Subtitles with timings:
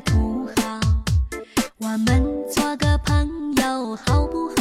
[0.00, 0.80] 土豪。
[1.78, 4.54] 我们做个朋友好不好？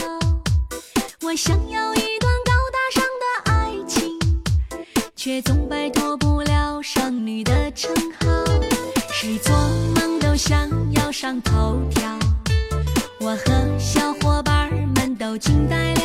[1.24, 4.20] 我想要一段高大上的爱情，
[5.16, 8.28] 却总摆脱不了剩女的称号。
[9.12, 9.56] 谁做
[9.96, 12.20] 梦都想要上头条，
[13.20, 16.01] 我和小伙伴们都惊呆了。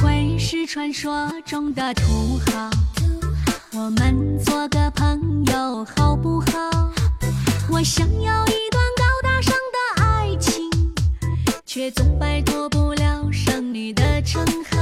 [0.00, 2.70] 会是传说中的土豪，
[3.72, 6.90] 我们做个朋友好不好？
[7.70, 10.70] 我想要一段高大上的爱情，
[11.64, 14.78] 却总摆脱不了剩女的称号。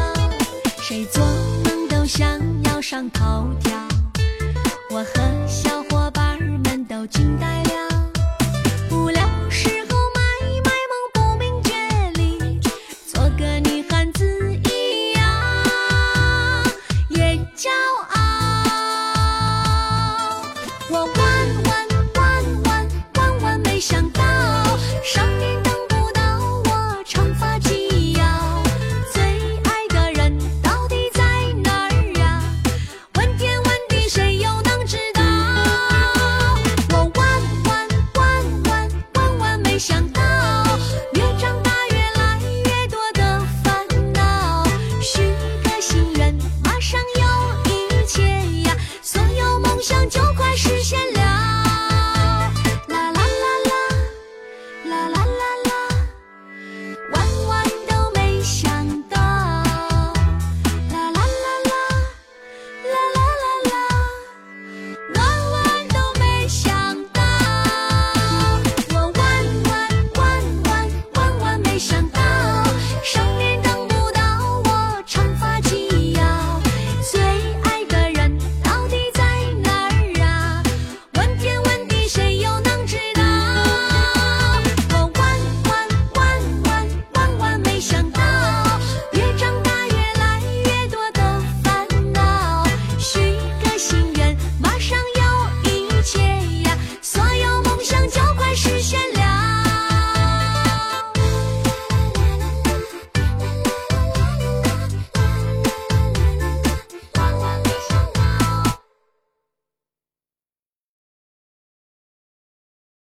[0.80, 1.24] 谁做
[1.64, 3.72] 梦都想要上头条，
[4.90, 7.59] 我和小伙伴们都惊呆。
[20.90, 21.29] Well,